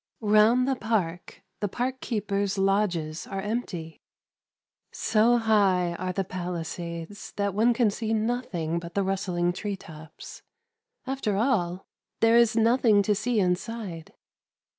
—Round 0.39 0.67
the 0.67 0.75
park, 0.75 1.43
the 1.59 1.67
park 1.67 1.99
keepers' 2.01 2.57
lodges 2.57 3.27
are 3.27 3.39
empty. 3.39 4.01
So 4.91 5.37
high 5.37 5.93
are 5.93 6.11
the 6.11 6.23
palisades 6.23 7.33
that 7.35 7.53
one 7.53 7.71
can 7.71 7.91
see 7.91 8.11
nothing 8.11 8.79
but 8.79 8.95
the 8.95 9.03
rustling 9.03 9.53
tree 9.53 9.75
tops. 9.77 10.41
After 11.05 11.35
all, 11.37 11.85
there 12.19 12.35
is 12.35 12.55
nothing 12.55 13.03
to 13.03 13.13
see 13.13 13.39
inside. 13.39 14.13